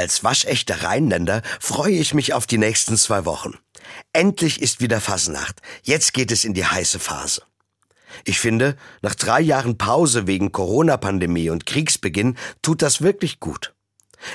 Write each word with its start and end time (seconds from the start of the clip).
Als 0.00 0.24
waschechter 0.24 0.82
Rheinländer 0.82 1.42
freue 1.60 1.92
ich 1.92 2.14
mich 2.14 2.32
auf 2.32 2.46
die 2.46 2.56
nächsten 2.56 2.96
zwei 2.96 3.26
Wochen. 3.26 3.58
Endlich 4.14 4.62
ist 4.62 4.80
wieder 4.80 4.98
Fasnacht. 4.98 5.60
Jetzt 5.82 6.14
geht 6.14 6.32
es 6.32 6.46
in 6.46 6.54
die 6.54 6.64
heiße 6.64 6.98
Phase. 6.98 7.42
Ich 8.24 8.40
finde, 8.40 8.78
nach 9.02 9.14
drei 9.14 9.42
Jahren 9.42 9.76
Pause 9.76 10.26
wegen 10.26 10.52
Corona-Pandemie 10.52 11.50
und 11.50 11.66
Kriegsbeginn 11.66 12.38
tut 12.62 12.80
das 12.80 13.02
wirklich 13.02 13.40
gut. 13.40 13.74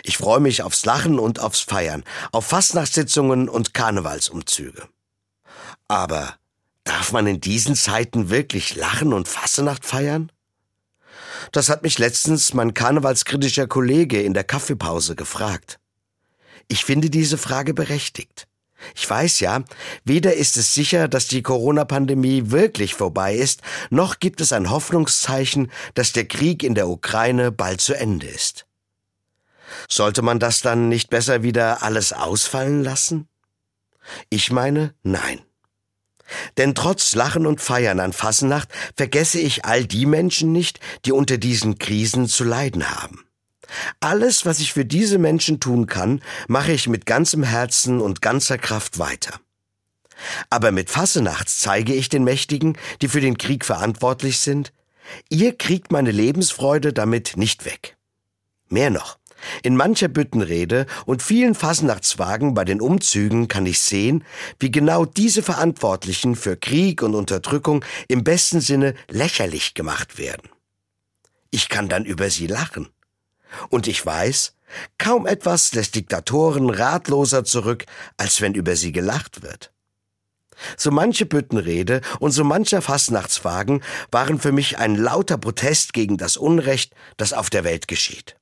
Ich 0.03 0.17
freue 0.17 0.39
mich 0.39 0.61
aufs 0.61 0.85
Lachen 0.85 1.17
und 1.17 1.39
aufs 1.39 1.61
Feiern, 1.61 2.03
auf 2.31 2.45
Fastnachtssitzungen 2.45 3.49
und 3.49 3.73
Karnevalsumzüge. 3.73 4.87
Aber 5.87 6.35
darf 6.83 7.11
man 7.11 7.25
in 7.25 7.41
diesen 7.41 7.73
Zeiten 7.73 8.29
wirklich 8.29 8.75
lachen 8.75 9.13
und 9.13 9.27
Fassenacht 9.27 9.83
feiern? 9.83 10.31
Das 11.51 11.69
hat 11.69 11.83
mich 11.83 11.99
letztens 11.99 12.53
mein 12.53 12.73
karnevalskritischer 12.73 13.67
Kollege 13.67 14.21
in 14.21 14.33
der 14.33 14.43
Kaffeepause 14.43 15.15
gefragt. 15.15 15.79
Ich 16.67 16.85
finde 16.85 17.09
diese 17.09 17.37
Frage 17.37 17.73
berechtigt. 17.73 18.47
Ich 18.93 19.09
weiß 19.09 19.39
ja, 19.39 19.63
weder 20.03 20.33
ist 20.33 20.57
es 20.57 20.73
sicher, 20.73 21.07
dass 21.07 21.27
die 21.27 21.41
Corona-Pandemie 21.41 22.51
wirklich 22.51 22.93
vorbei 22.93 23.35
ist, 23.35 23.61
noch 23.89 24.19
gibt 24.19 24.41
es 24.41 24.53
ein 24.53 24.69
Hoffnungszeichen, 24.69 25.71
dass 25.93 26.11
der 26.11 26.27
Krieg 26.27 26.61
in 26.61 26.75
der 26.75 26.89
Ukraine 26.89 27.51
bald 27.51 27.81
zu 27.81 27.93
Ende 27.93 28.27
ist. 28.27 28.65
Sollte 29.89 30.21
man 30.21 30.39
das 30.39 30.61
dann 30.61 30.89
nicht 30.89 31.09
besser 31.09 31.43
wieder 31.43 31.83
alles 31.83 32.13
ausfallen 32.13 32.83
lassen? 32.83 33.27
Ich 34.29 34.51
meine, 34.51 34.93
nein. 35.03 35.41
Denn 36.57 36.75
trotz 36.75 37.15
Lachen 37.15 37.45
und 37.45 37.61
Feiern 37.61 37.99
an 37.99 38.13
Fasnacht 38.13 38.69
vergesse 38.95 39.39
ich 39.39 39.65
all 39.65 39.85
die 39.85 40.05
Menschen 40.05 40.51
nicht, 40.51 40.79
die 41.05 41.11
unter 41.11 41.37
diesen 41.37 41.77
Krisen 41.77 42.27
zu 42.27 42.43
leiden 42.43 42.89
haben. 42.89 43.25
Alles, 43.99 44.45
was 44.45 44.59
ich 44.59 44.73
für 44.73 44.85
diese 44.85 45.17
Menschen 45.17 45.59
tun 45.59 45.87
kann, 45.87 46.21
mache 46.47 46.71
ich 46.71 46.87
mit 46.87 47.05
ganzem 47.05 47.43
Herzen 47.43 48.01
und 48.01 48.21
ganzer 48.21 48.57
Kraft 48.57 48.99
weiter. 48.99 49.39
Aber 50.49 50.71
mit 50.71 50.89
Fassenachts 50.89 51.59
zeige 51.59 51.93
ich 51.93 52.09
den 52.09 52.23
Mächtigen, 52.23 52.77
die 53.01 53.07
für 53.07 53.21
den 53.21 53.37
Krieg 53.37 53.65
verantwortlich 53.65 54.39
sind, 54.39 54.71
ihr 55.29 55.55
kriegt 55.57 55.91
meine 55.91 56.11
Lebensfreude 56.11 56.93
damit 56.93 57.37
nicht 57.37 57.65
weg. 57.65 57.97
Mehr 58.67 58.89
noch, 58.89 59.17
in 59.63 59.75
mancher 59.75 60.07
Büttenrede 60.07 60.85
und 61.05 61.21
vielen 61.21 61.55
Fasnachtswagen 61.55 62.53
bei 62.53 62.65
den 62.65 62.81
Umzügen 62.81 63.47
kann 63.47 63.65
ich 63.65 63.79
sehen, 63.79 64.23
wie 64.59 64.71
genau 64.71 65.05
diese 65.05 65.41
Verantwortlichen 65.43 66.35
für 66.35 66.57
Krieg 66.57 67.01
und 67.01 67.15
Unterdrückung 67.15 67.83
im 68.07 68.23
besten 68.23 68.61
Sinne 68.61 68.95
lächerlich 69.09 69.73
gemacht 69.73 70.17
werden. 70.17 70.49
Ich 71.51 71.69
kann 71.69 71.89
dann 71.89 72.05
über 72.05 72.29
sie 72.29 72.47
lachen. 72.47 72.89
Und 73.69 73.87
ich 73.87 74.05
weiß, 74.05 74.55
kaum 74.97 75.25
etwas 75.25 75.73
lässt 75.73 75.95
Diktatoren 75.95 76.69
ratloser 76.69 77.43
zurück, 77.43 77.85
als 78.17 78.41
wenn 78.41 78.53
über 78.53 78.75
sie 78.75 78.91
gelacht 78.91 79.41
wird. 79.41 79.71
So 80.77 80.91
manche 80.91 81.25
Büttenrede 81.25 82.01
und 82.19 82.31
so 82.31 82.43
mancher 82.43 82.81
Fastnachtswagen 82.81 83.83
waren 84.11 84.39
für 84.39 84.51
mich 84.51 84.77
ein 84.77 84.95
lauter 84.95 85.37
Protest 85.37 85.93
gegen 85.93 86.17
das 86.17 86.37
Unrecht, 86.37 86.93
das 87.17 87.33
auf 87.33 87.49
der 87.49 87.63
Welt 87.63 87.87
geschieht. 87.87 88.37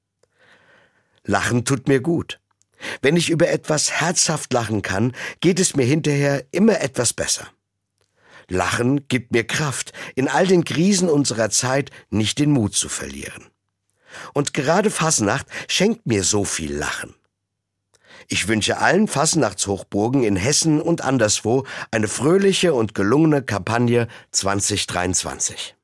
Lachen 1.25 1.66
tut 1.66 1.88
mir 1.88 2.02
gut. 2.02 2.39
Wenn 3.02 3.16
ich 3.16 3.29
über 3.29 3.49
etwas 3.49 3.91
herzhaft 3.91 4.52
lachen 4.52 4.81
kann, 4.81 5.13
geht 5.39 5.59
es 5.59 5.75
mir 5.75 5.85
hinterher 5.85 6.45
immer 6.52 6.81
etwas 6.81 7.13
besser. 7.13 7.47
Lachen 8.49 9.07
gibt 9.07 9.31
mir 9.31 9.45
Kraft, 9.45 9.94
in 10.16 10.27
all 10.27 10.47
den 10.47 10.66
Krisen 10.66 11.09
unserer 11.09 11.49
Zeit 11.49 11.91
nicht 12.09 12.39
den 12.39 12.51
Mut 12.51 12.75
zu 12.75 12.89
verlieren. 12.89 13.45
Und 14.33 14.53
gerade 14.53 14.91
Fasnacht 14.91 15.47
schenkt 15.67 16.05
mir 16.05 16.23
so 16.23 16.44
viel 16.44 16.75
Lachen. 16.75 17.16
Ich 18.27 18.47
wünsche 18.47 18.77
allen 18.77 19.07
Fasnachtshochburgen 19.07 20.23
in 20.23 20.35
Hessen 20.35 20.81
und 20.81 21.01
anderswo 21.01 21.66
eine 21.91 22.07
fröhliche 22.07 22.73
und 22.73 22.95
gelungene 22.95 23.44
Kampagne 23.44 24.07
2023. 24.31 25.75